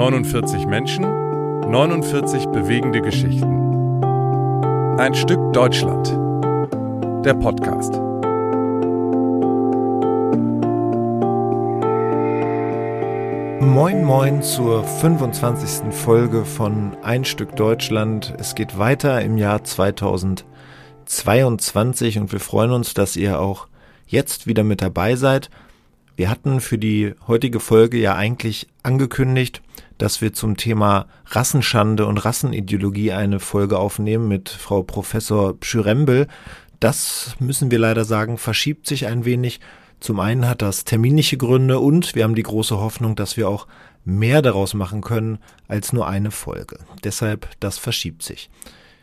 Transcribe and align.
49 0.00 0.66
Menschen, 0.66 1.02
49 1.02 2.46
bewegende 2.46 3.02
Geschichten. 3.02 4.02
Ein 4.98 5.14
Stück 5.14 5.52
Deutschland. 5.52 6.08
Der 7.22 7.34
Podcast. 7.34 8.00
Moin 13.60 14.02
moin 14.02 14.42
zur 14.42 14.84
25. 14.84 15.92
Folge 15.92 16.46
von 16.46 16.96
Ein 17.02 17.26
Stück 17.26 17.54
Deutschland. 17.56 18.32
Es 18.38 18.54
geht 18.54 18.78
weiter 18.78 19.20
im 19.20 19.36
Jahr 19.36 19.64
2022 19.64 22.18
und 22.18 22.32
wir 22.32 22.40
freuen 22.40 22.70
uns, 22.70 22.94
dass 22.94 23.16
ihr 23.16 23.38
auch 23.38 23.68
jetzt 24.06 24.46
wieder 24.46 24.64
mit 24.64 24.80
dabei 24.80 25.16
seid. 25.16 25.50
Wir 26.20 26.28
hatten 26.28 26.60
für 26.60 26.76
die 26.76 27.14
heutige 27.28 27.60
Folge 27.60 27.96
ja 27.96 28.14
eigentlich 28.14 28.66
angekündigt, 28.82 29.62
dass 29.96 30.20
wir 30.20 30.34
zum 30.34 30.58
Thema 30.58 31.06
Rassenschande 31.24 32.04
und 32.04 32.18
Rassenideologie 32.18 33.12
eine 33.12 33.40
Folge 33.40 33.78
aufnehmen 33.78 34.28
mit 34.28 34.50
Frau 34.50 34.82
Professor 34.82 35.54
Schürembel. 35.62 36.26
Das 36.78 37.36
müssen 37.38 37.70
wir 37.70 37.78
leider 37.78 38.04
sagen, 38.04 38.36
verschiebt 38.36 38.86
sich 38.86 39.06
ein 39.06 39.24
wenig. 39.24 39.60
Zum 39.98 40.20
einen 40.20 40.46
hat 40.46 40.60
das 40.60 40.84
terminliche 40.84 41.38
Gründe 41.38 41.78
und 41.78 42.14
wir 42.14 42.24
haben 42.24 42.34
die 42.34 42.42
große 42.42 42.78
Hoffnung, 42.78 43.16
dass 43.16 43.38
wir 43.38 43.48
auch 43.48 43.66
mehr 44.04 44.42
daraus 44.42 44.74
machen 44.74 45.00
können 45.00 45.38
als 45.68 45.94
nur 45.94 46.06
eine 46.06 46.32
Folge. 46.32 46.80
Deshalb, 47.02 47.48
das 47.60 47.78
verschiebt 47.78 48.22
sich. 48.22 48.50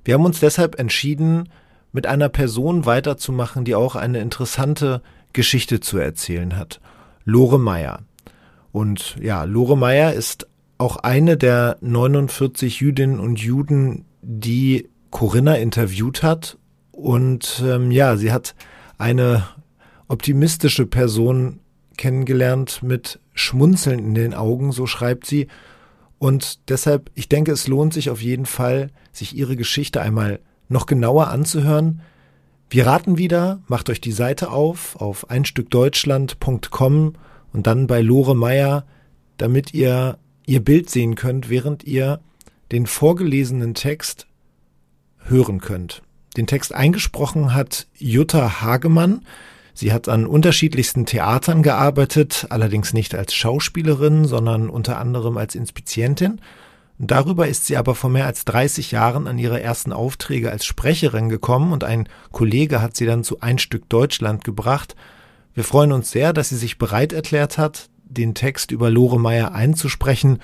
Wir 0.05 0.13
haben 0.13 0.25
uns 0.25 0.39
deshalb 0.39 0.77
entschieden, 0.77 1.49
mit 1.91 2.05
einer 2.05 2.29
Person 2.29 2.85
weiterzumachen, 2.85 3.65
die 3.65 3.73
auch 3.73 3.95
eine 3.95 4.19
interessante 4.19 5.01
Geschichte 5.33 5.79
zu 5.79 5.97
erzählen 5.97 6.57
hat. 6.57 6.79
Lore 7.27 7.59
Meyer. 7.59 7.99
Und 8.71 9.17
ja, 9.21 9.43
Lore 9.43 9.77
Meyer 9.77 10.13
ist 10.13 10.47
auch 10.77 10.95
eine 10.95 11.35
der 11.35 11.77
49 11.81 12.79
Jüdinnen 12.79 13.19
und 13.19 13.37
Juden, 13.39 14.05
die 14.21 14.87
Corinna 15.11 15.55
interviewt 15.55 16.23
hat. 16.23 16.57
Und 16.91 17.61
ähm, 17.65 17.91
ja, 17.91 18.15
sie 18.15 18.31
hat 18.31 18.55
eine 18.97 19.43
optimistische 20.07 20.85
Person 20.85 21.59
kennengelernt 21.97 22.81
mit 22.81 23.19
Schmunzeln 23.33 23.99
in 23.99 24.15
den 24.15 24.33
Augen, 24.33 24.71
so 24.71 24.87
schreibt 24.87 25.25
sie. 25.25 25.47
Und 26.19 26.69
deshalb, 26.69 27.11
ich 27.13 27.27
denke, 27.27 27.51
es 27.51 27.67
lohnt 27.67 27.93
sich 27.93 28.09
auf 28.09 28.21
jeden 28.21 28.45
Fall, 28.45 28.89
sich 29.11 29.35
ihre 29.35 29.57
Geschichte 29.57 30.01
einmal 30.01 30.39
noch 30.69 30.85
genauer 30.85 31.27
anzuhören, 31.27 32.01
wir 32.69 32.85
raten 32.85 33.17
wieder, 33.17 33.61
macht 33.67 33.89
euch 33.89 34.01
die 34.01 34.11
Seite 34.11 34.51
auf 34.51 34.95
auf 34.97 35.29
einstückdeutschland.com 35.29 37.13
und 37.53 37.67
dann 37.67 37.87
bei 37.87 38.01
Lore 38.01 38.35
Meyer, 38.35 38.85
damit 39.37 39.73
ihr 39.73 40.17
ihr 40.45 40.63
Bild 40.63 40.89
sehen 40.89 41.15
könnt, 41.15 41.49
während 41.49 41.83
ihr 41.83 42.19
den 42.71 42.87
vorgelesenen 42.87 43.73
Text 43.73 44.27
hören 45.19 45.59
könnt. 45.59 46.01
Den 46.35 46.47
Text 46.47 46.73
eingesprochen 46.73 47.53
hat 47.53 47.87
Jutta 47.97 48.61
Hagemann. 48.61 49.25
Sie 49.73 49.93
hat 49.93 50.09
an 50.09 50.25
unterschiedlichsten 50.25 51.05
Theatern 51.05 51.63
gearbeitet, 51.63 52.47
allerdings 52.49 52.93
nicht 52.93 53.13
als 53.13 53.33
Schauspielerin, 53.33 54.25
sondern 54.25 54.69
unter 54.69 54.97
anderem 54.97 55.37
als 55.37 55.55
Inspizientin. 55.55 56.41
Darüber 56.99 57.47
ist 57.47 57.67
sie 57.67 57.77
aber 57.77 57.93
vor 57.93 58.09
mehr 58.09 58.25
als 58.25 58.43
30 58.45 58.91
Jahren 58.91 59.27
an 59.27 59.37
ihre 59.37 59.61
ersten 59.61 59.93
Aufträge 59.93 60.51
als 60.51 60.65
Sprecherin 60.65 61.29
gekommen 61.29 61.71
und 61.71 61.83
ein 61.83 62.09
Kollege 62.31 62.81
hat 62.81 62.95
sie 62.95 63.05
dann 63.05 63.23
zu 63.23 63.39
Ein 63.41 63.59
Stück 63.59 63.87
Deutschland 63.87 64.43
gebracht. 64.43 64.95
Wir 65.53 65.63
freuen 65.63 65.91
uns 65.91 66.09
sehr, 66.09 66.33
dass 66.33 66.49
sie 66.49 66.55
sich 66.55 66.79
bereit 66.79 67.13
erklärt 67.13 67.59
hat, 67.59 67.89
den 68.03 68.33
Text 68.33 68.71
über 68.71 68.89
Lore 68.89 69.19
Meyer 69.19 69.53
einzusprechen 69.53 70.39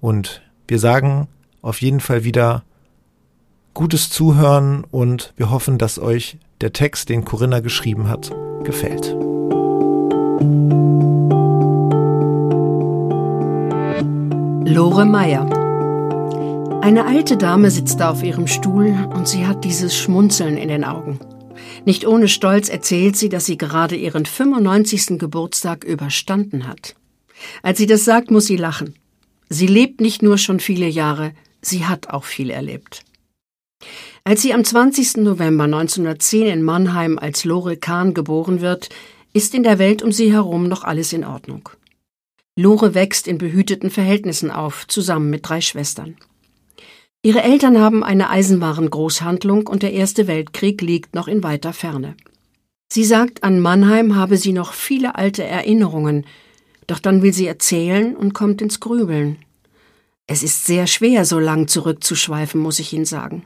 und 0.00 0.40
wir 0.66 0.78
sagen 0.78 1.28
auf 1.60 1.82
jeden 1.82 2.00
Fall 2.00 2.24
wieder 2.24 2.62
gutes 3.74 4.08
Zuhören 4.08 4.84
und 4.90 5.34
wir 5.36 5.50
hoffen, 5.50 5.76
dass 5.76 5.98
euch 5.98 6.38
der 6.62 6.72
Text, 6.72 7.10
den 7.10 7.24
Corinna 7.24 7.60
geschrieben 7.60 8.08
hat, 8.08 8.30
gefällt. 8.64 9.14
Lore 14.64 15.04
Meyer 15.04 15.67
eine 16.80 17.06
alte 17.06 17.36
Dame 17.36 17.70
sitzt 17.70 18.00
da 18.00 18.10
auf 18.10 18.22
ihrem 18.22 18.46
Stuhl 18.46 18.94
und 19.14 19.28
sie 19.28 19.46
hat 19.46 19.64
dieses 19.64 19.96
Schmunzeln 19.96 20.56
in 20.56 20.68
den 20.68 20.84
Augen. 20.84 21.18
Nicht 21.84 22.06
ohne 22.06 22.28
Stolz 22.28 22.68
erzählt 22.68 23.16
sie, 23.16 23.28
dass 23.28 23.46
sie 23.46 23.58
gerade 23.58 23.96
ihren 23.96 24.26
95. 24.26 25.18
Geburtstag 25.18 25.84
überstanden 25.84 26.66
hat. 26.66 26.94
Als 27.62 27.78
sie 27.78 27.86
das 27.86 28.04
sagt, 28.04 28.30
muss 28.30 28.46
sie 28.46 28.56
lachen. 28.56 28.94
Sie 29.48 29.66
lebt 29.66 30.00
nicht 30.00 30.22
nur 30.22 30.38
schon 30.38 30.60
viele 30.60 30.88
Jahre, 30.88 31.32
sie 31.62 31.86
hat 31.86 32.10
auch 32.10 32.24
viel 32.24 32.50
erlebt. 32.50 33.02
Als 34.24 34.42
sie 34.42 34.52
am 34.52 34.64
20. 34.64 35.18
November 35.18 35.64
1910 35.64 36.46
in 36.46 36.62
Mannheim 36.62 37.18
als 37.18 37.44
Lore 37.44 37.76
Kahn 37.76 38.14
geboren 38.14 38.60
wird, 38.60 38.88
ist 39.32 39.54
in 39.54 39.62
der 39.62 39.78
Welt 39.78 40.02
um 40.02 40.12
sie 40.12 40.32
herum 40.32 40.68
noch 40.68 40.84
alles 40.84 41.12
in 41.12 41.24
Ordnung. 41.24 41.68
Lore 42.56 42.94
wächst 42.94 43.28
in 43.28 43.38
behüteten 43.38 43.90
Verhältnissen 43.90 44.50
auf, 44.50 44.86
zusammen 44.88 45.30
mit 45.30 45.48
drei 45.48 45.60
Schwestern. 45.60 46.16
Ihre 47.22 47.42
Eltern 47.42 47.78
haben 47.78 48.04
eine 48.04 48.30
Eisenwarengroßhandlung 48.30 49.66
und 49.66 49.82
der 49.82 49.92
Erste 49.92 50.28
Weltkrieg 50.28 50.80
liegt 50.82 51.14
noch 51.16 51.26
in 51.26 51.42
weiter 51.42 51.72
Ferne. 51.72 52.16
Sie 52.92 53.04
sagt, 53.04 53.42
an 53.42 53.60
Mannheim 53.60 54.14
habe 54.14 54.36
sie 54.36 54.52
noch 54.52 54.72
viele 54.72 55.16
alte 55.16 55.42
Erinnerungen, 55.42 56.26
doch 56.86 57.00
dann 57.00 57.22
will 57.22 57.32
sie 57.32 57.46
erzählen 57.46 58.16
und 58.16 58.34
kommt 58.34 58.62
ins 58.62 58.80
Grübeln. 58.80 59.36
Es 60.26 60.42
ist 60.42 60.64
sehr 60.64 60.86
schwer, 60.86 61.24
so 61.24 61.38
lang 61.38 61.66
zurückzuschweifen, 61.68 62.60
muss 62.60 62.78
ich 62.78 62.92
Ihnen 62.92 63.04
sagen. 63.04 63.44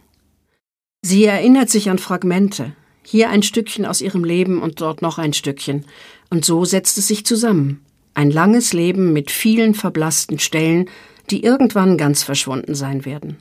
Sie 1.00 1.25
erinnert 1.25 1.71
sich 1.71 1.89
an 1.91 1.99
Fragmente, 1.99 2.75
hier 3.03 3.31
ein 3.31 3.43
Stückchen 3.43 3.87
aus 3.87 4.00
ihrem 4.00 4.22
Leben 4.22 4.60
und 4.60 4.81
dort 4.81 5.00
noch 5.00 5.19
ein 5.19 5.33
Stückchen, 5.33 5.87
und 6.31 6.44
so 6.44 6.65
setzt 6.65 6.99
es 6.99 7.09
sich 7.09 7.25
zusammen. 7.25 7.81
Ein 8.15 8.31
langes 8.31 8.72
Leben 8.72 9.12
mit 9.12 9.31
vielen 9.31 9.75
verblassten 9.75 10.39
Stellen, 10.39 10.91
die 11.31 11.43
irgendwann 11.43 11.97
ganz 11.97 12.22
verschwunden 12.22 12.75
sein 12.75 13.04
werden. 13.04 13.39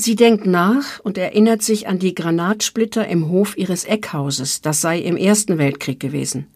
Sie 0.00 0.16
denkt 0.16 0.46
nach 0.46 0.98
und 1.00 1.18
erinnert 1.18 1.62
sich 1.62 1.86
an 1.86 1.98
die 1.98 2.14
Granatsplitter 2.14 3.06
im 3.06 3.28
Hof 3.28 3.58
ihres 3.58 3.84
Eckhauses, 3.84 4.62
das 4.62 4.80
sei 4.80 4.98
im 4.98 5.18
Ersten 5.18 5.58
Weltkrieg 5.58 6.00
gewesen. 6.00 6.46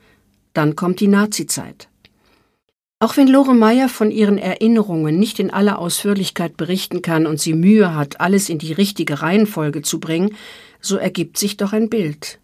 Dann 0.54 0.76
kommt 0.76 1.00
die 1.00 1.08
Nazizeit. 1.08 1.90
Auch 3.00 3.18
wenn 3.18 3.28
Lore 3.28 3.54
Meyer 3.54 3.90
von 3.90 4.10
ihren 4.10 4.38
Erinnerungen 4.38 5.18
nicht 5.18 5.38
in 5.40 5.50
aller 5.50 5.78
Ausführlichkeit 5.78 6.56
berichten 6.56 7.02
kann 7.02 7.26
und 7.26 7.38
sie 7.38 7.52
Mühe 7.52 7.94
hat, 7.94 8.18
alles 8.18 8.48
in 8.48 8.58
die 8.58 8.72
richtige 8.72 9.20
Reihenfolge 9.20 9.82
zu 9.82 10.00
bringen, 10.00 10.34
so 10.80 10.96
ergibt 10.96 11.36
sich 11.36 11.58
doch 11.58 11.74
ein 11.74 11.90
Bild. 11.90 12.38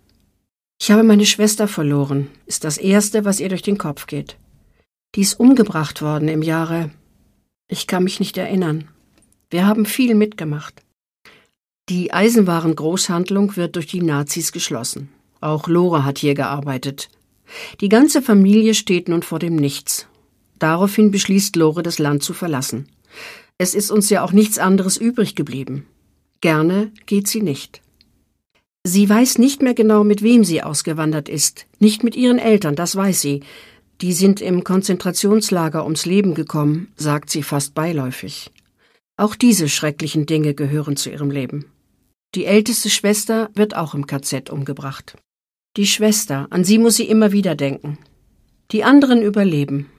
Ich 0.83 0.91
habe 0.91 1.03
meine 1.03 1.25
Schwester 1.25 1.67
verloren, 1.67 2.29
ist 2.45 2.65
das 2.65 2.77
Erste, 2.77 3.25
was 3.25 3.41
ihr 3.41 3.49
durch 3.49 3.63
den 3.63 3.79
Kopf 3.79 4.07
geht. 4.07 4.37
Die 5.15 5.23
ist 5.23 5.41
umgebracht 5.41 6.03
worden 6.03 6.29
im 6.29 6.43
Jahre. 6.43 6.91
Ich 7.69 7.87
kann 7.87 8.05
mich 8.05 8.21
nicht 8.21 8.37
erinnern. 8.37 8.89
Wir 9.49 9.67
haben 9.67 9.87
viel 9.87 10.15
mitgemacht. 10.15 10.83
Die 11.91 12.13
Eisenwarengroßhandlung 12.13 13.57
wird 13.57 13.75
durch 13.75 13.89
die 13.89 14.01
Nazis 14.01 14.53
geschlossen. 14.53 15.09
Auch 15.41 15.67
Lore 15.67 16.05
hat 16.05 16.19
hier 16.19 16.35
gearbeitet. 16.35 17.09
Die 17.81 17.89
ganze 17.89 18.23
Familie 18.23 18.75
steht 18.75 19.09
nun 19.09 19.25
vor 19.25 19.41
dem 19.41 19.57
Nichts. 19.57 20.07
Daraufhin 20.61 21.11
beschließt 21.11 21.57
Lore, 21.57 21.83
das 21.83 21.99
Land 21.99 22.23
zu 22.23 22.33
verlassen. 22.33 22.89
Es 23.59 23.75
ist 23.75 23.91
uns 23.91 24.09
ja 24.09 24.23
auch 24.23 24.31
nichts 24.31 24.61
anderes 24.61 24.99
übrig 24.99 25.35
geblieben. 25.35 25.85
Gerne 26.41 26.93
geht 27.07 27.27
sie 27.27 27.43
nicht. 27.43 27.83
Sie 28.85 29.09
weiß 29.09 29.39
nicht 29.39 29.61
mehr 29.61 29.75
genau, 29.75 30.05
mit 30.05 30.23
wem 30.23 30.45
sie 30.45 30.63
ausgewandert 30.63 31.29
ist. 31.29 31.67
Nicht 31.81 32.05
mit 32.05 32.15
ihren 32.15 32.39
Eltern, 32.39 32.77
das 32.77 32.95
weiß 32.95 33.21
sie. 33.21 33.41
Die 34.01 34.13
sind 34.13 34.41
im 34.41 34.63
Konzentrationslager 34.63 35.83
ums 35.83 36.07
Leben 36.07 36.35
gekommen, 36.35 36.93
sagt 36.95 37.31
sie 37.31 37.43
fast 37.43 37.75
beiläufig. 37.75 38.53
Auch 39.17 39.35
diese 39.35 39.69
schrecklichen 39.69 40.27
Dinge 40.27 40.55
gehören 40.55 40.97
zu 40.97 41.11
ihrem 41.11 41.33
Leben. 41.33 41.65
Die 42.37 42.45
älteste 42.45 42.91
Schwester 42.91 43.51
wird 43.55 43.75
auch 43.75 43.95
im 43.95 44.07
KZ 44.07 44.51
umgebracht. 44.51 45.17
Die 45.77 45.87
Schwester, 45.87 46.47
an 46.51 46.63
sie 46.63 46.79
muss 46.79 46.97
sie 46.97 47.09
immer 47.09 47.33
wieder 47.33 47.57
denken. 47.57 47.99
Die 48.71 48.85
anderen 48.85 49.21
überleben. 49.21 49.91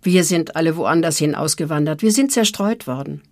Wir 0.00 0.22
sind 0.22 0.54
alle 0.54 0.76
woanders 0.76 1.18
hin 1.18 1.34
ausgewandert, 1.34 2.02
wir 2.02 2.12
sind 2.12 2.30
zerstreut 2.30 2.86
worden. 2.86 3.22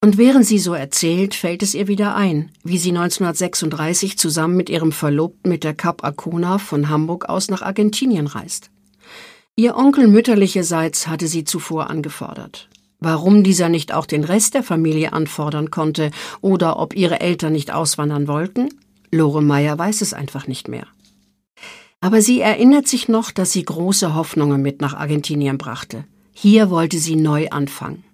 Und 0.00 0.16
während 0.16 0.46
sie 0.46 0.60
so 0.60 0.74
erzählt, 0.74 1.34
fällt 1.34 1.62
es 1.64 1.74
ihr 1.74 1.88
wieder 1.88 2.14
ein, 2.14 2.52
wie 2.62 2.78
sie 2.78 2.90
1936 2.90 4.16
zusammen 4.16 4.56
mit 4.56 4.70
ihrem 4.70 4.92
Verlobten 4.92 5.50
mit 5.50 5.64
der 5.64 5.74
Cap 5.74 6.04
Arcona 6.04 6.58
von 6.58 6.88
Hamburg 6.88 7.28
aus 7.28 7.48
nach 7.48 7.62
Argentinien 7.62 8.28
reist. 8.28 8.70
Ihr 9.56 9.76
Onkel 9.76 10.06
mütterlicherseits 10.06 11.08
hatte 11.08 11.26
sie 11.26 11.42
zuvor 11.42 11.90
angefordert. 11.90 12.68
Warum 12.98 13.42
dieser 13.42 13.68
nicht 13.68 13.92
auch 13.92 14.06
den 14.06 14.24
Rest 14.24 14.54
der 14.54 14.62
Familie 14.62 15.12
anfordern 15.12 15.70
konnte 15.70 16.10
oder 16.40 16.78
ob 16.78 16.96
ihre 16.96 17.20
Eltern 17.20 17.52
nicht 17.52 17.70
auswandern 17.70 18.26
wollten? 18.26 18.68
Lore 19.10 19.42
Meyer 19.42 19.78
weiß 19.78 20.00
es 20.00 20.14
einfach 20.14 20.46
nicht 20.46 20.68
mehr. 20.68 20.86
Aber 22.00 22.20
sie 22.20 22.40
erinnert 22.40 22.88
sich 22.88 23.08
noch, 23.08 23.30
dass 23.30 23.52
sie 23.52 23.64
große 23.64 24.14
Hoffnungen 24.14 24.62
mit 24.62 24.80
nach 24.80 24.94
Argentinien 24.94 25.58
brachte. 25.58 26.04
Hier 26.32 26.70
wollte 26.70 26.98
sie 26.98 27.16
neu 27.16 27.48
anfangen. 27.50 28.04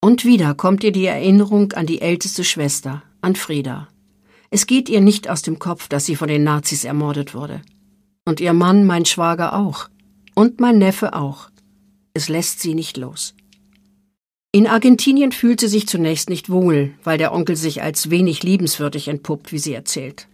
Und 0.00 0.24
wieder 0.24 0.54
kommt 0.54 0.84
ihr 0.84 0.92
die 0.92 1.06
Erinnerung 1.06 1.72
an 1.72 1.86
die 1.86 2.00
älteste 2.00 2.44
Schwester, 2.44 3.02
an 3.20 3.34
Frieda. 3.34 3.88
Es 4.50 4.66
geht 4.66 4.88
ihr 4.88 5.00
nicht 5.00 5.28
aus 5.28 5.42
dem 5.42 5.58
Kopf, 5.58 5.88
dass 5.88 6.06
sie 6.06 6.16
von 6.16 6.28
den 6.28 6.44
Nazis 6.44 6.84
ermordet 6.84 7.34
wurde. 7.34 7.62
Und 8.24 8.40
ihr 8.40 8.52
Mann, 8.52 8.84
mein 8.84 9.04
Schwager 9.04 9.56
auch. 9.56 9.88
Und 10.34 10.60
mein 10.60 10.78
Neffe 10.78 11.14
auch. 11.14 11.50
Es 12.14 12.28
lässt 12.28 12.60
sie 12.60 12.74
nicht 12.74 12.96
los. 12.96 13.35
In 14.56 14.66
Argentinien 14.66 15.32
fühlt 15.32 15.60
sie 15.60 15.68
sich 15.68 15.86
zunächst 15.86 16.30
nicht 16.30 16.48
wohl, 16.48 16.94
weil 17.04 17.18
der 17.18 17.34
Onkel 17.34 17.56
sich 17.56 17.82
als 17.82 18.08
wenig 18.08 18.42
liebenswürdig 18.42 19.08
entpuppt, 19.08 19.52
wie 19.52 19.58
sie 19.58 19.74
erzählt. 19.74 20.28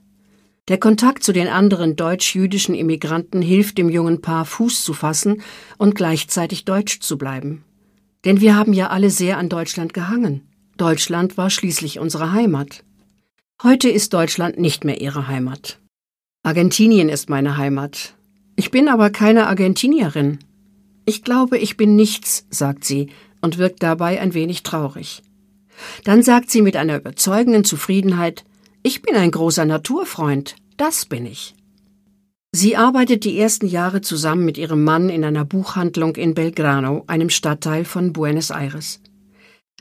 Der 0.68 0.78
Kontakt 0.78 1.24
zu 1.24 1.32
den 1.32 1.48
anderen 1.48 1.96
deutsch-jüdischen 1.96 2.76
Immigranten 2.76 3.42
hilft 3.42 3.78
dem 3.78 3.88
jungen 3.88 4.20
Paar 4.20 4.44
Fuß 4.44 4.84
zu 4.84 4.94
fassen 4.94 5.42
und 5.76 5.96
gleichzeitig 5.96 6.64
deutsch 6.64 7.00
zu 7.00 7.18
bleiben. 7.18 7.64
Denn 8.24 8.40
wir 8.40 8.54
haben 8.54 8.72
ja 8.72 8.90
alle 8.90 9.10
sehr 9.10 9.38
an 9.38 9.48
Deutschland 9.48 9.92
gehangen. 9.92 10.42
Deutschland 10.76 11.36
war 11.36 11.50
schließlich 11.50 11.98
unsere 11.98 12.30
Heimat. 12.30 12.84
Heute 13.60 13.88
ist 13.88 14.14
Deutschland 14.14 14.56
nicht 14.56 14.84
mehr 14.84 15.00
ihre 15.00 15.26
Heimat. 15.26 15.80
Argentinien 16.44 17.08
ist 17.08 17.28
meine 17.28 17.56
Heimat. 17.56 18.14
Ich 18.54 18.70
bin 18.70 18.86
aber 18.86 19.10
keine 19.10 19.48
Argentinierin. 19.48 20.38
Ich 21.06 21.24
glaube, 21.24 21.58
ich 21.58 21.76
bin 21.76 21.96
nichts, 21.96 22.46
sagt 22.50 22.84
sie 22.84 23.08
und 23.42 23.58
wirkt 23.58 23.82
dabei 23.82 24.20
ein 24.20 24.32
wenig 24.32 24.62
traurig. 24.62 25.22
Dann 26.04 26.22
sagt 26.22 26.50
sie 26.50 26.62
mit 26.62 26.76
einer 26.76 26.96
überzeugenden 26.96 27.64
Zufriedenheit, 27.64 28.44
ich 28.82 29.02
bin 29.02 29.14
ein 29.14 29.30
großer 29.30 29.64
Naturfreund, 29.64 30.56
das 30.76 31.04
bin 31.04 31.26
ich. 31.26 31.54
Sie 32.54 32.76
arbeitet 32.76 33.24
die 33.24 33.38
ersten 33.38 33.66
Jahre 33.66 34.02
zusammen 34.02 34.44
mit 34.44 34.58
ihrem 34.58 34.84
Mann 34.84 35.08
in 35.08 35.24
einer 35.24 35.44
Buchhandlung 35.44 36.16
in 36.16 36.34
Belgrano, 36.34 37.04
einem 37.06 37.30
Stadtteil 37.30 37.84
von 37.84 38.12
Buenos 38.12 38.50
Aires. 38.50 39.00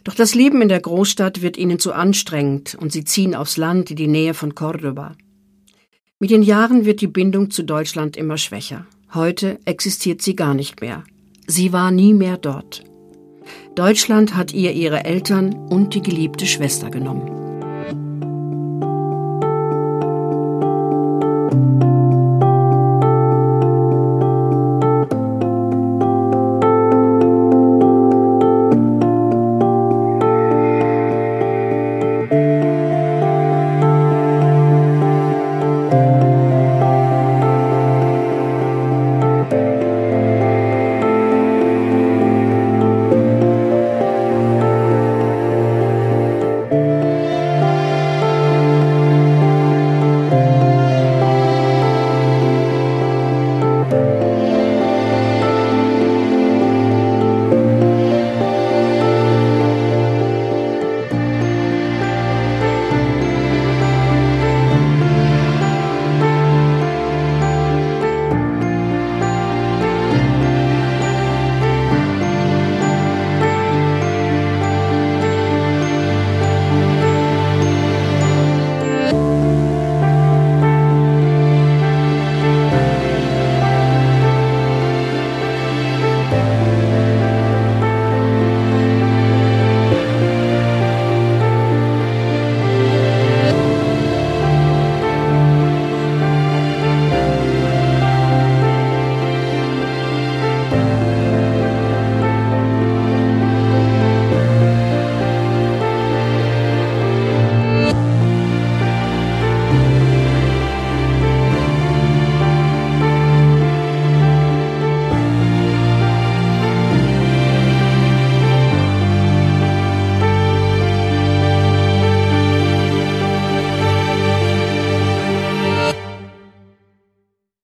Doch 0.03 0.15
das 0.15 0.35
Leben 0.35 0.61
in 0.61 0.69
der 0.69 0.79
Großstadt 0.79 1.41
wird 1.41 1.57
ihnen 1.57 1.79
zu 1.79 1.93
anstrengend 1.93 2.75
und 2.79 2.91
sie 2.91 3.03
ziehen 3.03 3.35
aufs 3.35 3.57
Land 3.57 3.91
in 3.91 3.97
die 3.97 4.07
Nähe 4.07 4.33
von 4.33 4.55
Cordoba. 4.55 5.15
Mit 6.19 6.31
den 6.31 6.43
Jahren 6.43 6.85
wird 6.85 7.01
die 7.01 7.07
Bindung 7.07 7.51
zu 7.51 7.63
Deutschland 7.63 8.15
immer 8.15 8.37
schwächer. 8.37 8.85
Heute 9.13 9.59
existiert 9.65 10.21
sie 10.21 10.35
gar 10.35 10.53
nicht 10.53 10.79
mehr. 10.79 11.03
Sie 11.47 11.73
war 11.73 11.91
nie 11.91 12.13
mehr 12.13 12.37
dort. 12.37 12.83
Deutschland 13.75 14.35
hat 14.35 14.53
ihr 14.53 14.71
ihre 14.73 15.05
Eltern 15.05 15.53
und 15.69 15.93
die 15.93 16.01
geliebte 16.01 16.45
Schwester 16.45 16.89
genommen. 16.89 17.50